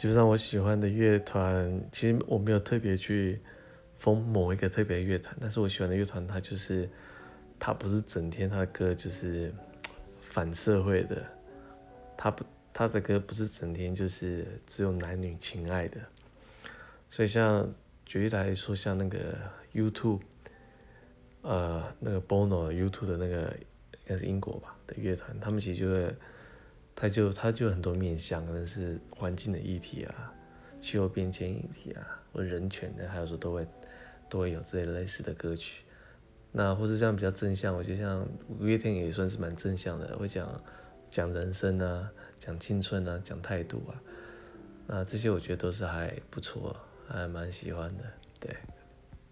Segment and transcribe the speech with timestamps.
[0.00, 3.38] 基本上我喜欢的乐团，其实我没有特别去
[3.98, 6.88] 封某一个特别的乐团，但是我喜欢的乐团，它就是
[7.58, 9.52] 它不是整天它的歌就是
[10.22, 11.22] 反社会的，
[12.16, 12.42] 它不
[12.72, 16.00] 它的歌不是整天就是只有男女情爱的，
[17.10, 17.70] 所以像
[18.06, 19.36] 举例来说，像那个
[19.74, 20.18] U2，
[21.42, 23.54] 呃，那个 Bono U2 的那个
[23.92, 26.14] 应该是英国吧的乐团，他们其实就会。
[27.00, 30.34] 他就他就很多面向，可能是环境的议题啊，
[30.78, 33.66] 气候变迁议题啊，或人权的，还有时候都会
[34.28, 35.82] 都会有这类类似的歌曲。
[36.52, 40.62] 那或是这样比较正向，我觉得像五月天也算是蛮正向的，会讲
[41.08, 43.96] 讲人生啊，讲青春啊，讲态度啊，
[44.86, 46.76] 那这些我觉得都是还不错，
[47.08, 48.04] 还蛮喜欢的，